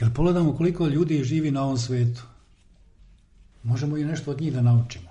[0.00, 2.22] Kad pogledamo koliko ljudi živi na ovom svetu,
[3.62, 5.10] možemo i nešto od njih da naučimo.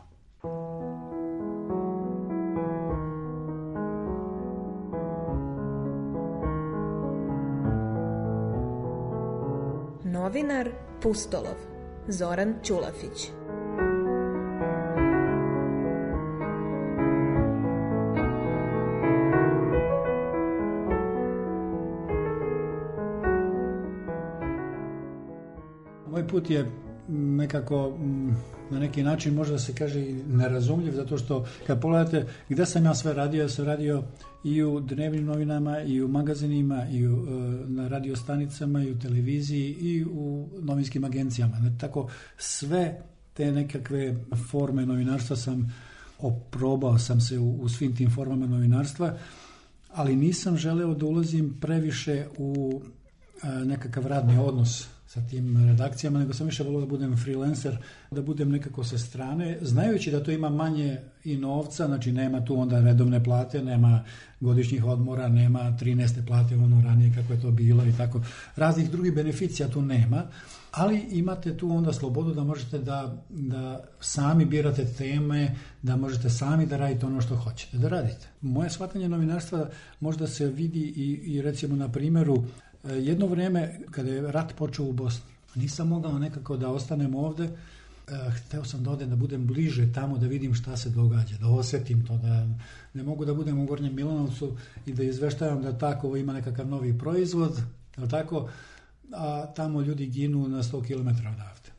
[10.03, 10.69] Novinar
[11.01, 11.57] Pustolov
[12.07, 13.38] Zoran Ćulafić
[26.31, 26.65] put je
[27.09, 27.97] nekako
[28.71, 32.95] na neki način možda se kaže i nerazumljiv zato što kad pogledate gde sam ja
[32.95, 34.03] sve radio, ja sam radio
[34.43, 37.31] i u dnevnim novinama i u magazinima i u, e,
[37.67, 41.57] na radio stanicama i u televiziji i u novinskim agencijama.
[41.79, 43.01] Tako sve
[43.33, 44.15] te nekakve
[44.49, 45.73] forme novinarstva sam
[46.19, 49.17] oprobao sam se u, u svim tim formama novinarstva,
[49.93, 52.81] ali nisam želeo da ulazim previše u
[53.43, 57.77] e, nekakav radni odnos sa tim redakcijama, nego sam više volio da budem freelancer,
[58.11, 62.59] da budem nekako sa strane, znajući da to ima manje i novca, znači nema tu
[62.59, 64.03] onda redovne plate, nema
[64.39, 66.25] godišnjih odmora, nema 13.
[66.27, 68.21] plate ono ranije kako je to bilo i tako.
[68.55, 70.23] Raznih drugih beneficija tu nema,
[70.71, 76.65] ali imate tu onda slobodu da možete da, da sami birate teme, da možete sami
[76.65, 78.27] da radite ono što hoćete da radite.
[78.41, 79.69] Moje shvatanje novinarstva
[79.99, 82.43] možda se vidi i, i recimo na primjeru
[82.83, 87.51] jedno vrijeme, kada je rat počeo u Bosni, nisam mogao nekako da ostanem ovde, e,
[88.31, 92.05] hteo sam da odem da budem bliže tamo, da vidim šta se događa, da osjetim
[92.05, 92.47] to, da
[92.93, 96.97] ne mogu da budem u Gornjem Milanovcu i da izveštavam da tako ima nekakav novi
[96.97, 97.61] proizvod,
[98.09, 98.49] tako,
[99.11, 101.69] a tamo ljudi ginu na 100 km odavde.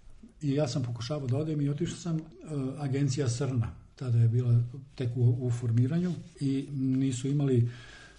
[0.43, 2.23] I ja sam pokušavao da odem i otišao sam uh,
[2.79, 4.61] agencija Srna, tada je bila
[4.95, 7.69] tek u, u formiranju i nisu imali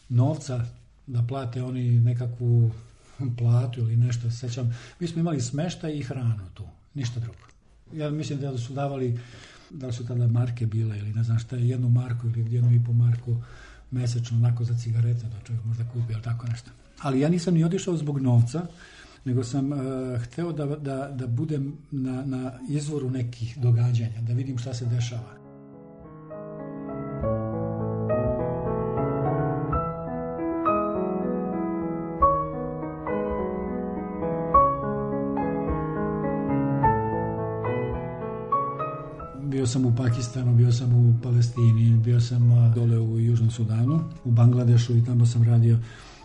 [0.09, 0.65] novca
[1.07, 2.71] da plate oni nekakvu
[3.37, 4.75] platu ili nešto, sećam.
[4.99, 6.63] Mi smo imali smešta i hranu tu,
[6.93, 7.39] ništa drugo.
[7.93, 9.19] Ja mislim da su davali,
[9.69, 12.93] da su tada marke bile ili ne znam šta, jednu marku ili jednu i po
[12.93, 13.35] marku
[13.91, 16.71] mesečno onako za cigarete da čovjek možda kupi ili tako nešto.
[16.99, 18.65] Ali ja nisam ni otišao zbog novca,
[19.25, 19.79] nego sam uh,
[20.23, 25.40] hteo da, da, da budem na, na izvoru nekih događanja, da vidim šta se dešava.
[39.71, 44.97] Sam u Pakistanu, bio sam u Palestini, bio sam dole u Južnom Sudanu, u Bangladešu
[44.97, 45.79] i tamo sam radio.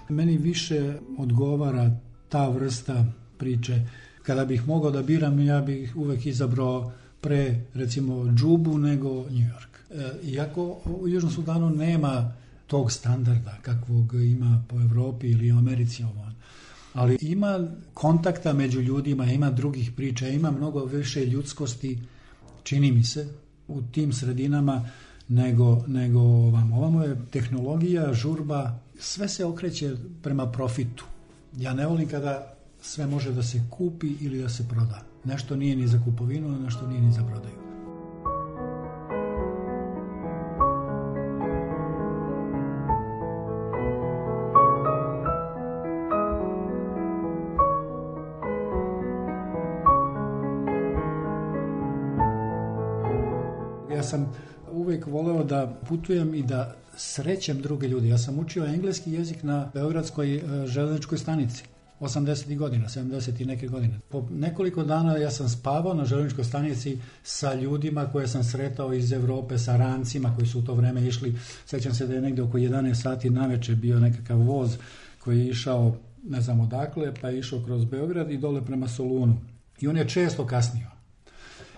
[0.08, 1.90] Meni više odgovara
[2.28, 3.04] ta vrsta
[3.38, 3.80] priče.
[4.22, 9.72] Kada bih mogao da biram, ja bih uvek izabrao pre, recimo, Džubu nego New York.
[9.90, 12.32] E, iako u Južnom Sudanu nema
[12.66, 16.26] tog standarda kakvog ima po Evropi ili Americi ovo.
[16.94, 21.98] Ali ima kontakta među ljudima, ima drugih priča, ima mnogo više ljudskosti
[22.66, 23.28] čini mi se,
[23.68, 24.88] u tim sredinama
[25.28, 26.76] nego, nego ovamo.
[26.76, 31.04] Ovamo je tehnologija, žurba, sve se okreće prema profitu.
[31.56, 35.02] Ja ne volim kada sve može da se kupi ili da se proda.
[35.24, 37.75] Nešto nije ni za kupovinu, nešto nije ni za prodaju.
[55.46, 58.08] Da putujem i da srećem druge ljude.
[58.08, 61.64] Ja sam učio engleski jezik na Beogradskoj e, železničkoj stanici.
[62.00, 62.56] 80.
[62.56, 63.42] godina, 70.
[63.42, 64.00] i neke godine.
[64.08, 69.12] Po nekoliko dana ja sam spavao na železničkoj stanici sa ljudima koje sam sretao iz
[69.12, 71.36] Evrope, sa rancima koji su u to vreme išli.
[71.66, 74.76] Sećam se da je negde oko 11 sati naveče bio nekakav voz
[75.18, 75.96] koji je išao
[76.28, 79.36] ne znam odakle, pa je išao kroz Beograd i dole prema Solunu.
[79.80, 80.86] I on je često kasnio.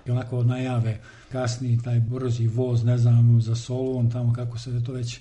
[0.06, 1.00] I onako najave
[1.32, 5.20] kasni taj brzi voz, ne znam, za Solon, tamo kako se to već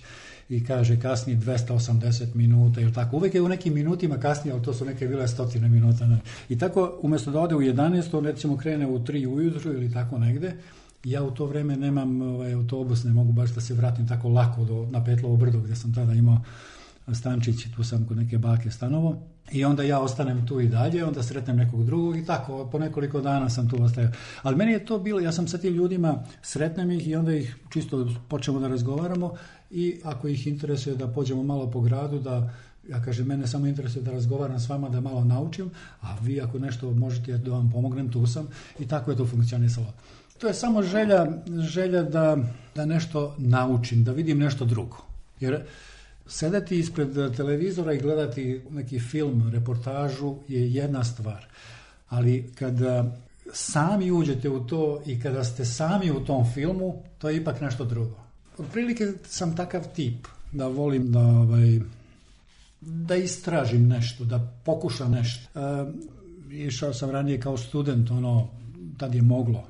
[0.49, 3.17] i kaže kasni 280 minuta ili tako.
[3.17, 6.07] Uvijek je u nekim minutima kasnije, ali to su neke bile stotine minuta.
[6.07, 6.19] Ne.
[6.49, 10.17] I tako, umjesto da ode u 11, on recimo krene u 3 ujutru ili tako
[10.17, 10.55] negde,
[11.03, 14.65] ja u to vreme nemam ovaj, autobus, ne mogu baš da se vratim tako lako
[14.65, 16.41] do, na Petlovo brdo gdje sam tada imao
[17.13, 19.21] stančić, tu sam kod neke bake stanovo.
[19.51, 23.21] I onda ja ostanem tu i dalje, onda sretnem nekog drugog i tako, po nekoliko
[23.21, 24.11] dana sam tu ostajao.
[24.41, 27.55] Ali meni je to bilo, ja sam sa tim ljudima, sretnem ih i onda ih
[27.69, 29.33] čisto počnemo da razgovaramo
[29.71, 32.53] i ako ih interesuje da pođemo malo po gradu, da
[32.89, 35.69] ja kažem, mene samo interesuje da razgovaram s vama, da malo naučim,
[36.01, 38.47] a vi ako nešto možete da vam pomognem, tu sam
[38.79, 39.93] i tako je to funkcionisalo.
[40.37, 41.27] To je samo želja,
[41.59, 42.37] želja da,
[42.75, 44.97] da nešto naučim, da vidim nešto drugo.
[45.39, 45.63] Jer
[46.27, 51.45] sedeti ispred televizora i gledati neki film, reportažu je jedna stvar.
[52.09, 53.17] Ali kada
[53.53, 57.85] sami uđete u to i kada ste sami u tom filmu, to je ipak nešto
[57.85, 58.15] drugo.
[58.57, 61.79] Otprilike sam takav tip da volim da ovaj,
[62.81, 65.59] da istražim nešto, da pokušam nešto.
[65.59, 65.85] E,
[66.51, 68.47] išao sam ranije kao student, ono,
[68.97, 69.63] tad je moglo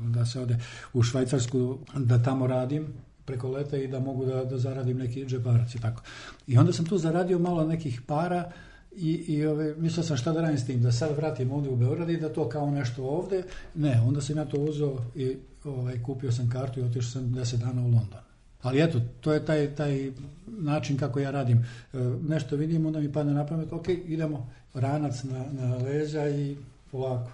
[0.00, 0.58] da se ode
[0.92, 2.86] u Švajcarsku, da tamo radim
[3.28, 6.02] preko leta i da mogu da, da zaradim neki džeparac i tako.
[6.46, 8.50] I onda sam tu zaradio malo nekih para
[8.96, 11.76] i, i ove, mislio sam šta da radim s tim, da sad vratim ovdje u
[11.76, 13.42] Beograd i da to kao nešto ovdje.
[13.74, 17.56] Ne, onda sam ja to uzeo i ovaj, kupio sam kartu i otišao sam 10
[17.56, 18.20] dana u London.
[18.62, 20.12] Ali eto, to je taj, taj
[20.46, 21.58] način kako ja radim.
[21.58, 21.98] E,
[22.28, 26.56] nešto vidim, onda mi padne na pamet, ok, idemo, ranac na, na leđa i
[26.90, 27.30] polako.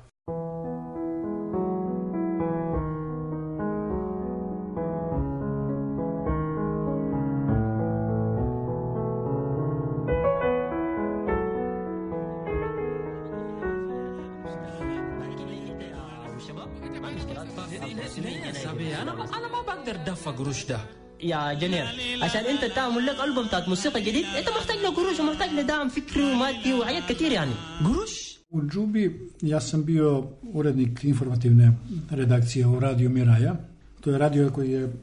[20.23, 20.79] قروش ده
[21.23, 21.85] يا جنير
[22.21, 26.23] عشان انت تعمل لك البوم بتاعت موسيقى جديد انت محتاج له قروش ومحتاج له فكري
[26.23, 27.51] ومادي وحاجات كتير يعني
[27.85, 31.71] قروش U Džubi ja sam bio urednik informativne
[32.09, 33.55] redakcije u Radio Miraja.
[34.01, 34.93] To je radio koji je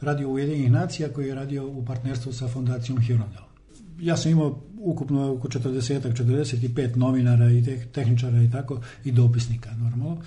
[0.00, 3.42] radio Ujedinjenih nacija koji je radio u partnerstvu sa fondacijom Hirondel.
[4.00, 10.22] Ja sam imao ukupno oko 40 45 novinara i tehničara i tako i dopisnika normalno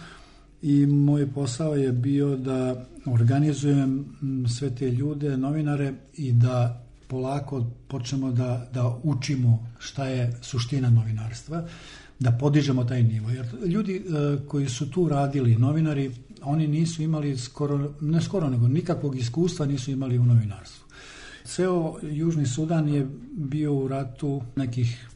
[0.65, 4.05] i moj posao je bio da organizujem
[4.59, 11.67] sve te ljude, novinare i da polako počnemo da, da učimo šta je suština novinarstva,
[12.19, 13.31] da podižemo taj nivo.
[13.31, 14.03] Jer ljudi e,
[14.49, 16.11] koji su tu radili, novinari,
[16.43, 20.85] oni nisu imali skoro, ne skoro, nego nikakvog iskustva nisu imali u novinarstvu.
[21.45, 25.09] Ceo Južni Sudan je bio u ratu nekih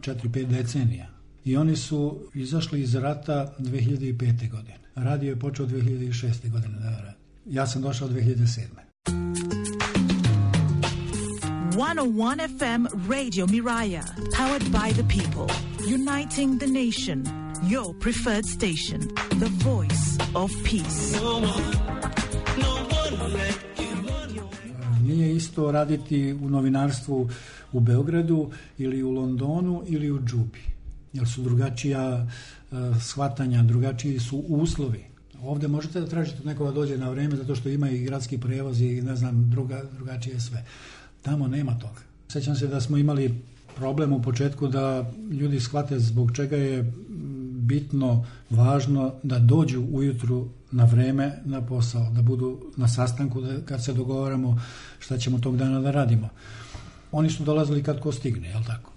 [0.00, 4.50] 4-5 decenija i oni su izašli iz rata 2005.
[4.50, 4.78] godine.
[4.94, 6.50] Radio je počeo 2006.
[6.50, 7.16] godine da radi.
[7.46, 8.90] Ja sam došao 2007.
[11.70, 15.48] 101 FM Radio Miraya, powered by the people,
[15.86, 17.24] uniting the nation.
[17.62, 19.00] Your preferred station,
[19.38, 21.20] the voice of peace.
[21.20, 21.46] No one,
[22.58, 22.72] no
[23.24, 23.50] one
[25.02, 27.28] Nije isto raditi u novinarstvu
[27.72, 30.69] u Beogradu ili u Londonu ili u Džubi,
[31.12, 32.26] jer su drugačija
[32.72, 35.04] E, shvatanja, drugačiji su uslovi.
[35.42, 39.02] Ovdje možete da tražite nekoga dođe na vrijeme zato što ima i gradski prevoz i
[39.02, 40.64] ne znam, druga, drugačije sve.
[41.22, 42.00] Tamo nema toga.
[42.28, 43.34] Sjećam se da smo imali
[43.76, 46.92] problem u početku da ljudi shvate zbog čega je
[47.52, 53.84] bitno, važno da dođu ujutru na vreme na posao, da budu na sastanku da, kad
[53.84, 54.60] se dogovaramo
[54.98, 56.28] šta ćemo tog dana da radimo.
[57.12, 58.89] Oni su dolazili kad ko stigne, jel tako?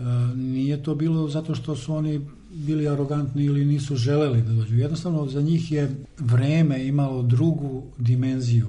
[0.00, 4.76] E, nije to bilo zato što su oni bili arogantni ili nisu želeli da dođu.
[4.76, 8.66] Jednostavno za njih je vreme imalo drugu dimenziju.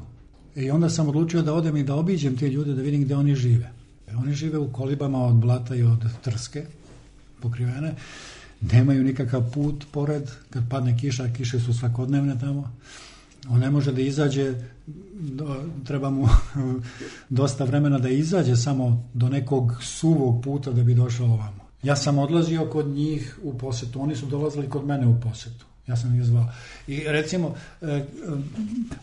[0.55, 3.35] I onda sam odlučio da odem i da obiđem te ljude da vidim gdje oni
[3.35, 3.71] žive.
[4.07, 6.65] E, oni žive u kolibama od blata i od trske
[7.39, 7.95] pokrivene.
[8.61, 10.23] Nemaju nikakav put pored.
[10.49, 12.71] Kad padne kiša, kiše su svakodnevne tamo.
[13.49, 14.53] On ne može da izađe,
[15.83, 16.27] treba mu
[17.29, 21.61] dosta vremena da izađe samo do nekog suvog puta da bi došao ovamo.
[21.83, 25.65] Ja sam odlazio kod njih u posetu, oni su dolazili kod mene u posetu.
[25.87, 26.45] Ja sam ih zvao.
[26.87, 28.03] I recimo, e, e,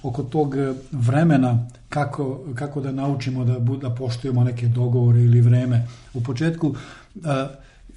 [0.02, 0.54] oko tog
[0.92, 5.86] vremena kako, kako da naučimo da, da poštujemo neke dogovore ili vreme.
[6.14, 6.74] U početku,
[7.14, 7.18] e,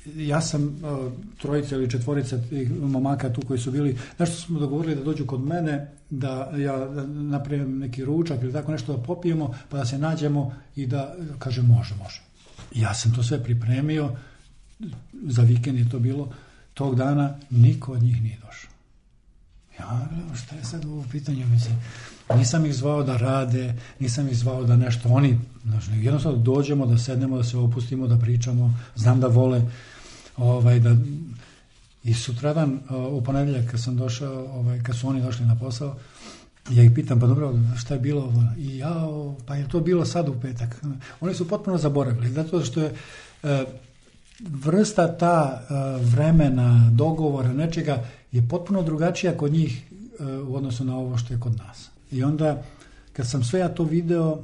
[0.06, 0.82] ja sam
[1.38, 5.42] trojica ili četvorica tih momaka tu koji su bili, nešto smo dogovorili da dođu kod
[5.42, 10.56] mene, da ja napravim neki ručak ili tako nešto da popijemo, pa da se nađemo
[10.76, 12.22] i da kaže može, može.
[12.76, 14.16] Ja sam to sve pripremio,
[15.24, 16.34] za vikend je to bilo,
[16.74, 18.72] tog dana niko od njih nije došao.
[19.80, 20.08] Ja,
[20.44, 21.76] šta je sad ovo pitanje, mislim,
[22.38, 26.98] nisam ih zvao da rade, nisam ih zvao da nešto, oni, znači, jednostavno dođemo, da
[26.98, 29.62] sednemo, da se opustimo, da pričamo, znam da vole,
[30.38, 30.96] ovaj, da,
[32.04, 32.80] i sutradan,
[33.12, 35.96] u ponedjeljak kad sam došao, ovaj, kad su oni došli na posao,
[36.70, 38.44] ja ih pitam, pa dobro, šta je bilo ovo?
[38.58, 38.96] I ja,
[39.46, 40.82] pa je to bilo sad u petak.
[41.22, 42.94] Oni su potpuno zaboravili, zato što je
[43.44, 43.66] e,
[44.40, 45.74] vrsta ta e,
[46.04, 49.84] vremena, dogovora, nečega je potpuno drugačija kod njih
[50.20, 51.90] e, u odnosu na ovo što je kod nas.
[52.12, 52.64] I onda,
[53.14, 54.44] kad sam sve ja to video,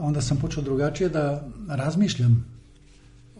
[0.00, 2.58] onda sam počeo drugačije da razmišljam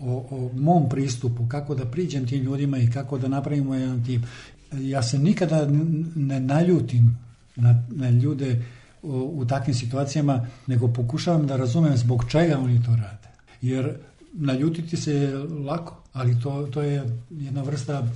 [0.00, 4.24] o, o mom pristupu, kako da priđem tim ljudima i kako da napravimo jedan tim.
[4.72, 5.66] Ja se nikada
[6.14, 7.18] ne naljutim
[7.56, 8.64] na, na ljude
[9.02, 13.28] u, u takvim situacijama, nego pokušavam da razumem zbog čega oni to rade.
[13.62, 13.96] Jer
[14.32, 18.08] naljutiti se je lako, ali to, to je jedna vrsta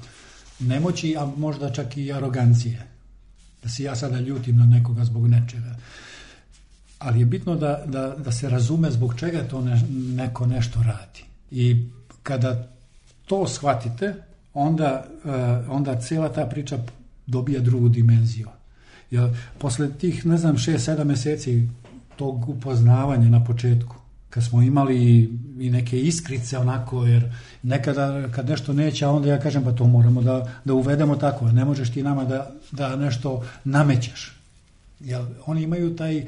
[0.60, 2.91] nemoći, a možda čak i arogancije.
[3.62, 5.76] Da se ja sada ljutim na nekoga zbog nečega.
[6.98, 11.24] Ali je bitno da, da, da se razume zbog čega to ne, neko nešto radi.
[11.50, 11.86] I
[12.22, 12.68] kada
[13.26, 14.14] to shvatite,
[14.54, 15.32] onda, uh,
[15.76, 16.78] onda cijela ta priča
[17.26, 18.48] dobija drugu dimenziju.
[19.10, 21.68] Jer posle tih, ne znam, 6-7 meseci
[22.16, 23.96] tog upoznavanja na početku,
[24.34, 25.20] kad smo imali
[25.58, 30.22] i neke iskrice onako, jer nekada kad nešto neće, onda ja kažem pa to moramo
[30.22, 34.36] da, da uvedemo tako, ne možeš ti nama da, da nešto namećeš.
[35.00, 36.26] Jer oni imaju taj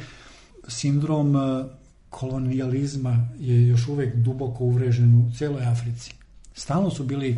[0.68, 1.64] sindrom e,
[2.11, 6.14] kolonijalizma je još uvek duboko uvrežen u celoj Africi.
[6.54, 7.37] Stalno su bili e,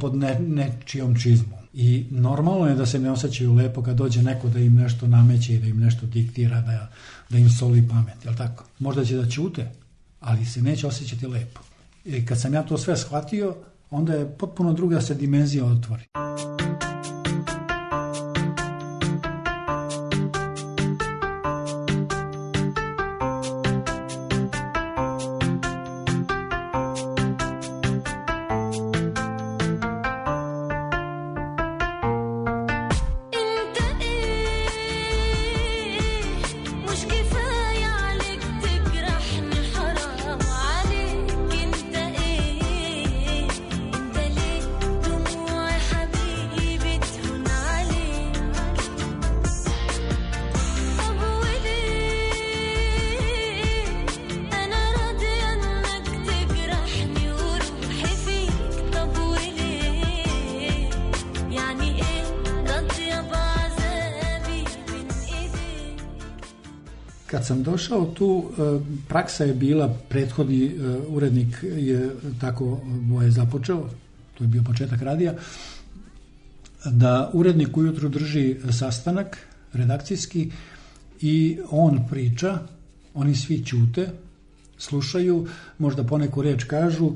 [0.00, 1.60] pod ne, nečijom čizmom.
[1.74, 5.54] I normalno je da se ne osjećaju lepo kad dođe neko da im nešto nameće
[5.54, 6.90] i da im nešto diktira, da,
[7.28, 8.64] da im soli pamet, jel tako?
[8.78, 9.72] Možda će da ćute,
[10.20, 11.60] ali se neće osjećati lepo.
[12.04, 13.56] I kad sam ja to sve shvatio,
[13.90, 16.04] onda je potpuno druga se dimenzija otvori.
[67.44, 68.62] Sam došao tu, e,
[69.08, 70.70] praksa je bila, prethodni e,
[71.08, 73.88] urednik je tako moje započeo,
[74.34, 75.34] to je bio početak radija,
[76.84, 79.38] da urednik ujutru drži sastanak
[79.72, 80.50] redakcijski
[81.20, 82.58] i on priča,
[83.14, 84.08] oni svi ćute,
[84.78, 85.46] slušaju,
[85.78, 87.12] možda poneku reč kažu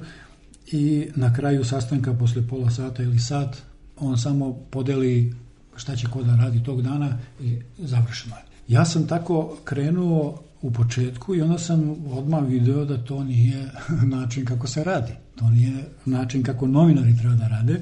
[0.73, 3.57] i na kraju sastanka posle pola sata ili sat
[3.97, 5.35] on samo podeli
[5.77, 8.50] šta će ko da radi tog dana i završeno je.
[8.71, 13.71] Ja sam tako krenuo u početku i onda sam odmah video da to nije
[14.17, 15.13] način kako se radi.
[15.37, 17.81] To nije način kako novinari treba da rade.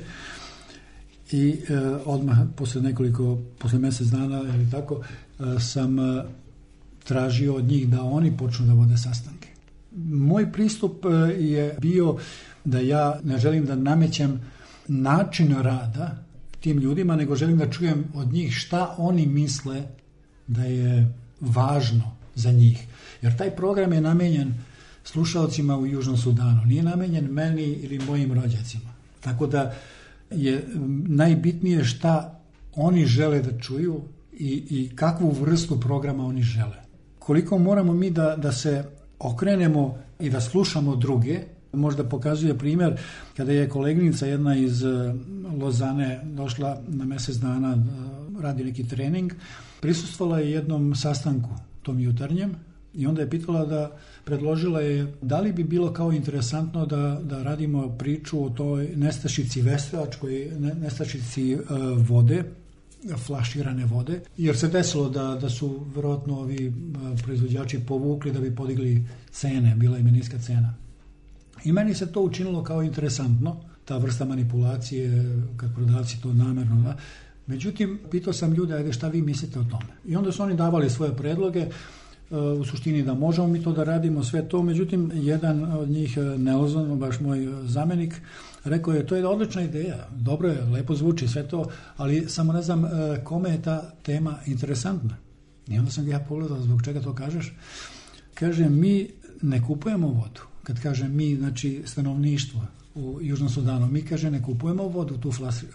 [1.33, 5.03] I e, odmah posle nekoliko, posle mesec dana ili tako,
[5.41, 6.25] e, sam e,
[7.05, 9.49] tražio od njih da oni počnu da vode sastanke.
[10.07, 11.09] Moj pristup e,
[11.43, 12.17] je bio
[12.65, 14.41] da ja ne želim da namećem
[14.89, 16.25] način rada
[16.61, 19.85] tim ljudima, nego želim da čujem od njih šta oni misle
[20.49, 22.87] da je važno za njih.
[23.23, 24.55] Jer taj program je namenjen
[25.05, 28.91] slušalcima u Južnom Sudanu, nije namenjen meni ili mojim rođacima.
[29.21, 29.75] Tako da
[30.31, 30.67] je
[31.07, 32.41] najbitnije šta
[32.75, 34.01] oni žele da čuju
[34.33, 36.77] i, i kakvu vrstu programa oni žele.
[37.19, 38.85] Koliko moramo mi da, da se
[39.19, 41.41] okrenemo i da slušamo druge,
[41.73, 43.01] možda pokazuje primjer
[43.37, 45.15] kada je koleginica jedna iz eh,
[45.61, 49.33] Lozane došla na mesec dana da radi neki trening
[49.81, 51.51] prisustvala je jednom sastanku
[51.83, 52.55] tom jutarnjem
[52.95, 57.43] i onda je pitala da predložila je da li bi bilo kao interesantno da, da
[57.43, 61.61] radimo priču o toj nestašici veslačkoj nestašici uh,
[62.09, 62.45] vode
[63.27, 68.55] flaširane vode, jer se desilo da, da su verovatno ovi uh, proizvođači povukli da bi
[68.55, 70.75] podigli cene, bila im niska cena.
[71.65, 75.25] I meni se to učinilo kao interesantno, ta vrsta manipulacije,
[75.57, 76.97] kad prodavci to namerno, da,
[77.49, 79.93] Međutim, pitao sam ljude, ajde šta vi mislite o tome.
[80.07, 81.67] I onda su oni davali svoje predloge.
[82.31, 86.99] u suštini da možemo mi to da radimo sve to, međutim jedan od njih Nelson,
[86.99, 88.15] baš moj zamenik,
[88.65, 92.63] rekao je to je odlična ideja, dobro je, lepo zvuči sve to, ali samo ne
[92.63, 92.85] znam
[93.25, 95.17] kome je ta tema interesantna.
[95.69, 97.55] I onda sam ja pogledao zbog čega to kažeš.
[98.35, 99.09] Kaže, mi
[99.43, 100.41] ne kupujemo vodu.
[100.63, 102.61] Kad kažem mi, znači stanovništvo
[102.99, 105.33] u Južnom Sudanu, mi kaže ne kupujemo vodu tu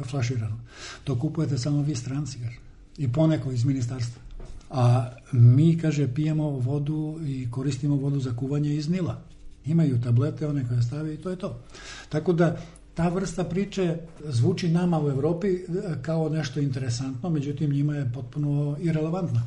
[0.09, 0.59] flaširanu.
[1.03, 2.57] To kupujete samo vi stranci, kaže.
[2.97, 4.21] I poneko iz ministarstva.
[4.69, 9.21] A mi, kaže, pijemo vodu i koristimo vodu za kuvanje iz Nila.
[9.65, 11.59] Imaju tablete, one koje stave i to je to.
[12.09, 12.57] Tako da
[12.93, 15.61] ta vrsta priče zvuči nama u Evropi e,
[16.01, 19.43] kao nešto interesantno, međutim njima je potpuno irelevantna.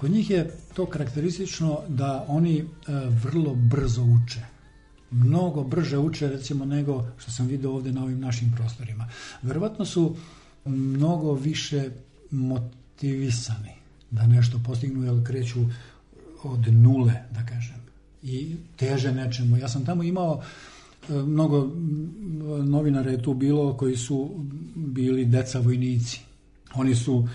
[0.00, 2.64] Kod njih je to karakteristično da oni e,
[3.22, 4.40] vrlo brzo uče.
[5.10, 9.08] Mnogo brže uče recimo nego što sam video ovde na ovim našim prostorima.
[9.42, 10.16] Verovatno su
[10.64, 11.90] mnogo više
[12.30, 13.74] motivisani
[14.10, 15.60] da nešto postignu, jer kreću
[16.42, 17.76] od nule, da kažem.
[18.22, 19.56] I teže nečemu.
[19.56, 20.42] Ja sam tamo imao
[21.08, 21.70] e, mnogo
[22.64, 24.30] novinara je tu bilo koji su
[24.74, 26.20] bili deca vojnici.
[26.74, 27.28] Oni su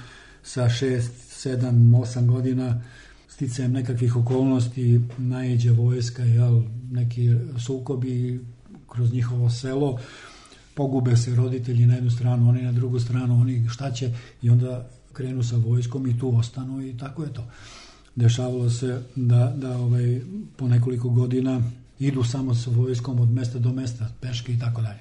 [0.44, 2.82] sa šest, 7-8 godina
[3.28, 6.62] sticajem nekakvih okolnosti najeđe vojska, jel,
[6.92, 7.30] neki
[7.66, 8.46] sukobi
[8.92, 10.00] kroz njihovo selo,
[10.75, 14.12] pogube se roditelji na jednu stranu, oni na drugu stranu, oni šta će
[14.42, 17.48] i onda krenu sa vojskom i tu ostanu i tako je to.
[18.16, 20.22] Dešavalo se da, da ovaj,
[20.58, 21.62] po nekoliko godina
[22.00, 25.00] idu samo sa vojskom od mesta do mesta, peške i tako dalje.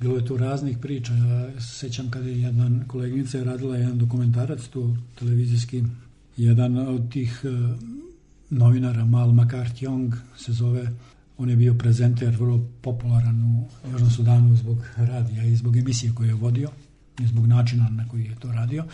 [0.00, 1.14] Bilo je tu raznih priča.
[1.14, 5.82] Ja se sećam kada je jedna koleginica je radila jedan dokumentarac tu televizijski.
[6.36, 7.76] Jedan od tih uh,
[8.50, 10.88] novinara, Mal McCarthy se zove,
[11.38, 16.28] on je bio prezenter, vrlo popularan u Južnom Sudanu zbog radija i zbog emisije koju
[16.28, 16.68] je vodio
[17.20, 18.84] i zbog načina na koji je to radio.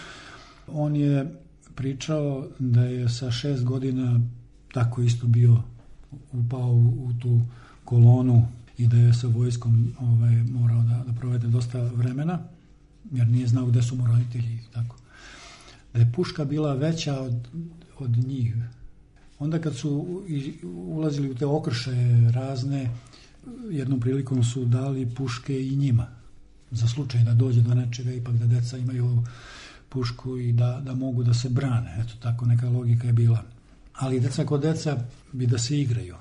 [0.68, 1.34] On je
[1.74, 4.20] pričao da je sa šest godina
[4.72, 5.62] tako isto bio
[6.32, 7.40] upao u tu
[7.84, 8.48] kolonu
[8.80, 12.38] i da je sa vojskom ovaj, morao da, da provede dosta vremena,
[13.12, 14.96] jer nije znao gde su mu roditelji tako.
[15.92, 17.48] Da je puška bila veća od,
[17.98, 18.54] od njih.
[19.38, 20.22] Onda kad su
[20.72, 21.90] ulazili u te okrše
[22.34, 22.90] razne,
[23.70, 26.06] jednom prilikom su dali puške i njima.
[26.70, 29.22] Za slučaj da dođe do nečega, ipak da deca imaju
[29.88, 31.96] pušku i da, da mogu da se brane.
[32.00, 33.42] Eto, tako neka logika je bila.
[33.94, 36.16] Ali deca kod deca bi da se igraju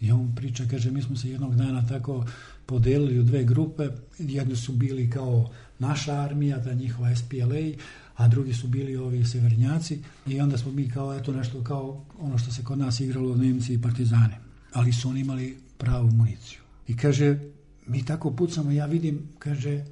[0.00, 2.26] I on priča, kaže, mi smo se jednog dana tako
[2.66, 7.84] podelili u dve grupe, jedni su bili kao naša armija, ta njihova SPLA,
[8.16, 12.38] a drugi su bili ovi severnjaci i onda smo mi kao eto nešto kao ono
[12.38, 14.34] što se kod nas igralo Nemci i Partizani.
[14.72, 16.58] Ali su oni imali pravu municiju.
[16.88, 17.38] I kaže,
[17.86, 19.84] mi tako pucamo, ja vidim, kaže,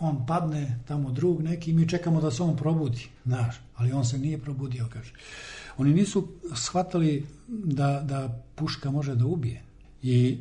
[0.00, 4.18] on padne tamo drug neki mi čekamo da se on probudi, znaš, ali on se
[4.18, 5.12] nije probudio, kaže.
[5.76, 9.62] Oni nisu shvatali da, da puška može da ubije.
[10.02, 10.38] I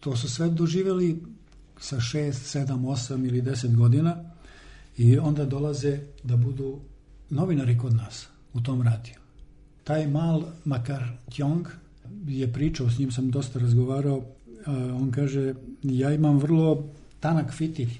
[0.00, 1.22] to su sve doživjeli
[1.80, 4.16] sa 6, 7, 8 ili 10 godina
[4.96, 6.78] i onda dolaze da budu
[7.30, 9.14] novinari kod nas u tom radiju.
[9.84, 11.68] Taj mal Makar Tjong
[12.26, 14.24] je pričao, s njim sam dosta razgovarao,
[15.00, 16.84] on kaže, ja imam vrlo
[17.20, 17.98] tanak fitilj.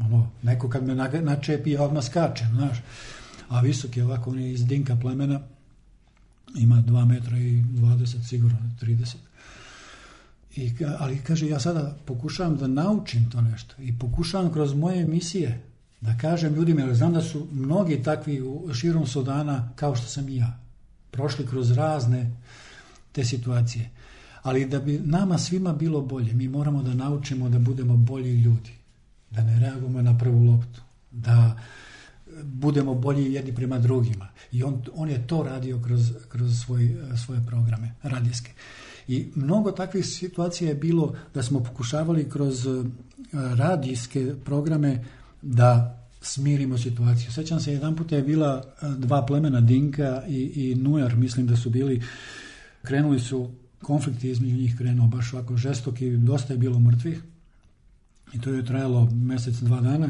[0.00, 2.78] Ono, neko kad me načepi, ja odmah skačem, znaš
[3.50, 5.40] a visok je ovako, on je iz Dinka plemena,
[6.56, 9.14] ima 2 metra i 20, sigurno 30.
[10.56, 15.60] I, ali kaže, ja sada pokušavam da naučim to nešto i pokušavam kroz moje emisije
[16.00, 20.28] da kažem ljudima, jer znam da su mnogi takvi u širom Sudana, kao što sam
[20.28, 20.58] i ja,
[21.10, 22.30] prošli kroz razne
[23.12, 23.90] te situacije.
[24.42, 28.79] Ali da bi nama svima bilo bolje, mi moramo da naučimo da budemo bolji ljudi,
[29.30, 31.60] da ne reagujemo na prvu loptu, da
[32.44, 34.28] budemo bolji jedni prema drugima.
[34.52, 38.52] I on, on je to radio kroz, kroz svoj, svoje programe radijske.
[39.08, 42.84] I mnogo takvih situacija je bilo da smo pokušavali kroz e,
[43.32, 45.04] radijske programe
[45.42, 47.32] da smirimo situaciju.
[47.32, 51.56] Sećam se, jedan puta je bila e, dva plemena Dinka i, i Nujar, mislim da
[51.56, 52.02] su bili,
[52.82, 53.50] krenuli su,
[53.82, 55.54] konflikti između njih krenuo baš ovako
[56.00, 57.22] i dosta je bilo mrtvih.
[58.32, 60.08] I to je trajalo mesec, dva dana.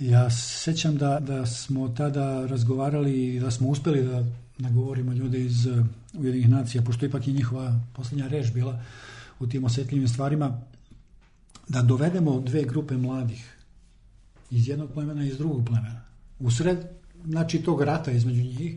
[0.00, 4.24] Ja sećam da, da smo tada razgovarali i da smo uspeli da
[4.58, 8.82] nagovorimo ljude iz uh, Ujedinih nacija, pošto ipak je njihova posljednja reč bila
[9.40, 10.60] u tim osetljivim stvarima,
[11.68, 13.56] da dovedemo dve grupe mladih
[14.50, 16.00] iz jednog plemena i iz drugog plemena.
[16.38, 16.78] Usred,
[17.24, 18.74] znači, tog rata između njih,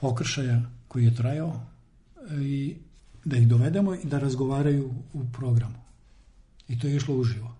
[0.00, 1.60] okršaja koji je trajao,
[2.40, 2.76] i
[3.24, 5.87] da ih dovedemo i da razgovaraju u programu.
[6.68, 7.54] I to je išlo uživo.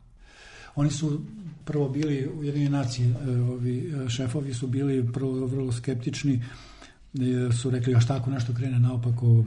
[0.74, 1.20] Oni su
[1.64, 6.42] prvo bili Ujedinjene nacije, e, ovi e, šefovi su bili prvo vrlo skeptični,
[7.14, 9.44] e, su rekli a šta ako nešto krene naopako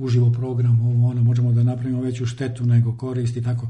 [0.00, 3.68] uživo program, ovo ono, možemo da napravimo veću štetu nego korist i tako.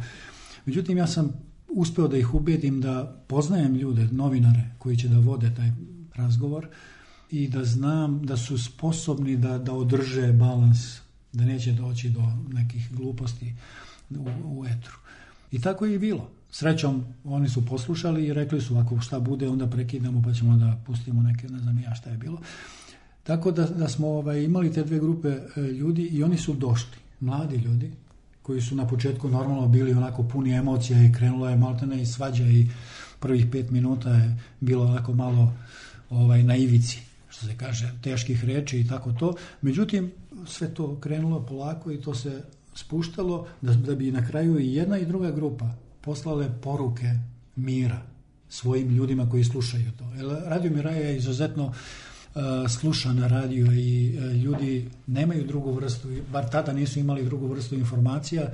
[0.67, 1.33] Međutim, ja sam
[1.69, 5.73] uspeo da ih ubedim da poznajem ljude, novinare koji će da vode taj
[6.15, 6.69] razgovor
[7.31, 10.99] i da znam da su sposobni da, da održe balans,
[11.33, 13.55] da neće doći do nekih gluposti
[14.11, 14.97] u, u etru.
[15.53, 16.31] I tako je i bilo.
[16.51, 20.79] Srećom, oni su poslušali i rekli su ako šta bude, onda prekidamo pa ćemo da
[20.87, 22.41] pustimo neke, ne znam ja šta je bilo.
[23.23, 26.97] Tako da, da smo ovaj, imali te dve grupe e, ljudi i oni su došli,
[27.21, 27.93] mladi ljudi,
[28.43, 32.45] koji su na početku normalno bili onako puni emocija i krenulo je maltene i svađa
[32.45, 32.67] i
[33.21, 35.53] prvih pet minuta je bilo onako malo
[36.11, 39.35] ovaj, na ivici, što se kaže, teških reči i tako to.
[39.63, 40.13] Međutim,
[40.47, 42.43] sve to krenulo polako i to se
[42.75, 47.11] spuštalo da, da bi na kraju i jedna i druga grupa poslale poruke
[47.57, 48.03] mira
[48.49, 50.05] svojim ljudima koji slušaju to.
[50.47, 51.73] Radio Miraja je izuzetno uh,
[52.69, 57.75] sluša na radio i uh, ljudi nemaju drugu vrstu, bar tada nisu imali drugu vrstu
[57.75, 58.53] informacija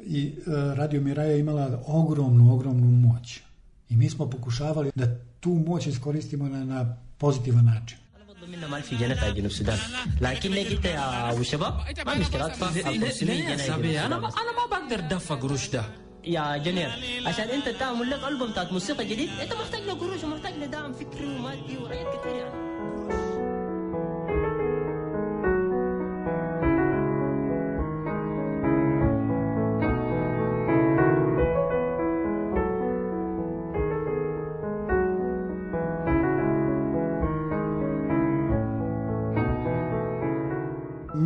[0.00, 3.40] i uh, Radio Miraja imala ogromnu, ogromnu moć.
[3.88, 8.03] I mi smo pokušavali da tu moć iskoristimo na, na pozitivan način.
[8.46, 9.78] منا مال في جنة جنوب السودان.
[10.20, 12.46] لكن يا شباب؟ ما مشكلة
[14.06, 15.84] أنا ما أنا ما بقدر أدفع قروش ده.
[16.24, 16.90] يا جنير
[17.26, 19.28] عشان أنت تعمل لك ألبوم بتاعت موسيقى جديد.
[19.42, 22.93] أنت محتاج له قروش ومحتاج لدعم فكري ومادي وحاجات كتير يعني.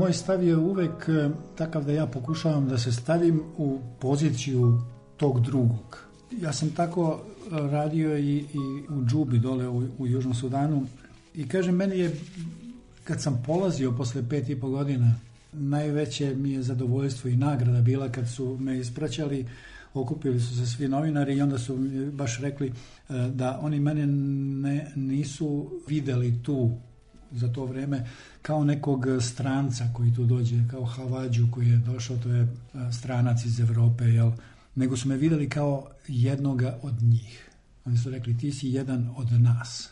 [0.09, 4.81] Moj stav je uvek e, takav da ja pokušavam da se stavim u poziciju
[5.17, 5.99] tog drugog.
[6.41, 8.45] Ja sam tako radio i, i
[8.89, 10.87] u Džubi dole u, u Južnom Sudanu
[11.35, 12.17] i kažem, meni je
[13.05, 15.15] kad sam polazio posle pet i po godina
[15.53, 19.47] najveće mi je zadovoljstvo i nagrada bila kad su me ispraćali
[19.95, 21.77] okupili su se svi novinari i onda su
[22.13, 22.73] baš rekli e,
[23.35, 26.73] da oni mene ne, nisu videli tu
[27.33, 28.07] za to vreme
[28.43, 32.49] kao nekog stranca koji tu dođe, kao Havađu koji je došao, to je
[32.93, 34.31] stranac iz Evrope, jel?
[34.75, 37.51] nego su me videli kao jednoga od njih.
[37.85, 39.89] Oni su rekli, ti si jedan od nas.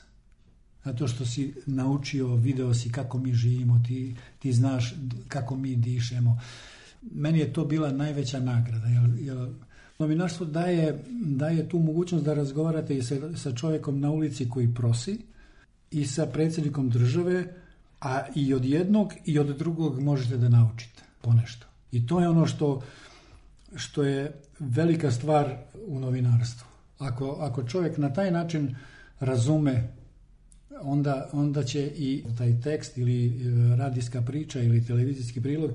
[0.85, 4.95] Zato što si naučio, video si kako mi živimo, ti, ti znaš
[5.29, 6.41] kako mi dišemo.
[7.03, 8.87] Meni je to bila najveća nagrada.
[8.87, 9.49] Jel, jel,
[9.99, 15.19] novinarstvo daje, daje tu mogućnost da razgovarate i sa, sa čovjekom na ulici koji prosi
[15.97, 17.45] i sa predsjednikom države,
[18.01, 21.67] a i od jednog i od drugog možete da naučite ponešto.
[21.93, 22.83] I to je ono što,
[23.77, 25.57] što je velika stvar
[25.87, 26.67] u novinarstvu.
[26.99, 28.77] Ako, ako čovjek na taj način
[29.21, 29.89] razume
[30.83, 35.71] onda, onda će i taj tekst ili e, radijska priča ili televizijski prilog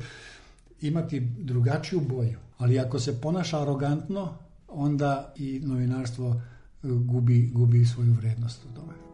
[0.82, 2.40] imati drugačiju boju.
[2.58, 6.40] Ali ako se ponaša arogantno, onda i novinarstvo e,
[6.84, 9.11] gubi, gubi svoju vrednost u tome.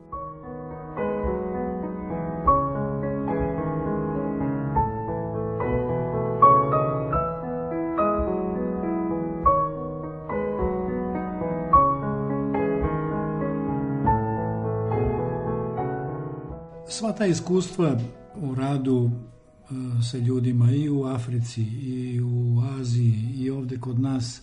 [16.98, 18.00] Sva ta iskustva
[18.36, 24.42] u radu e, sa ljudima i u Africi i u Aziji i ovde kod nas,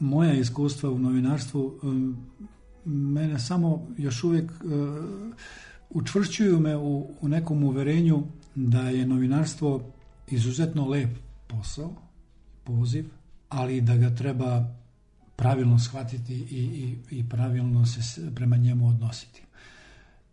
[0.00, 1.86] moja iskustva u novinarstvu e,
[2.88, 4.54] mene samo još uvijek e,
[5.90, 8.22] učvršćuju me u, u nekom uverenju
[8.54, 9.92] da je novinarstvo
[10.28, 11.10] izuzetno lep
[11.46, 11.92] posao,
[12.64, 13.08] poziv,
[13.48, 14.74] ali da ga treba
[15.36, 16.62] pravilno shvatiti i,
[17.10, 19.43] i, i pravilno se prema njemu odnositi.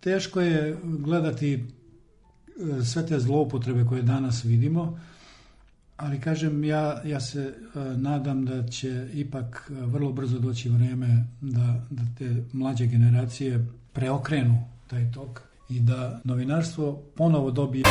[0.01, 4.99] Teško je gledati e, sve te zloupotrebe koje danas vidimo,
[5.97, 11.25] ali kažem, ja, ja se e, nadam da će ipak e, vrlo brzo doći vreme
[11.41, 17.83] da, da te mlađe generacije preokrenu taj tok i da novinarstvo ponovo dobije...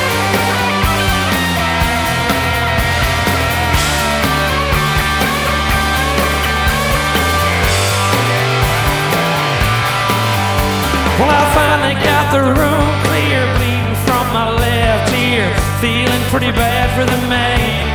[12.31, 15.51] the room clear, bleeding from my left ear,
[15.83, 17.91] feeling pretty bad for the maid.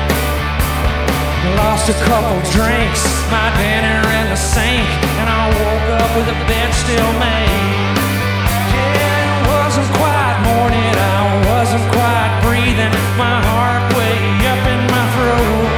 [1.56, 4.84] Lost a couple drinks, my dinner in the sink,
[5.24, 7.96] and I woke up with the bed still made.
[8.76, 11.24] Yeah, it wasn't quite morning, I
[11.56, 14.20] wasn't quite breathing, my heart way
[14.52, 15.72] up in my throat.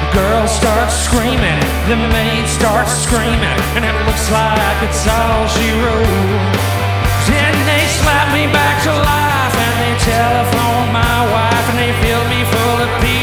[0.00, 1.60] The girl starts screaming,
[1.92, 6.81] the maid starts screaming, and it looks like it's all she wrote.
[7.26, 12.24] Then they slap me back to life and they telephone my wife and they fill
[12.28, 13.21] me full of peace.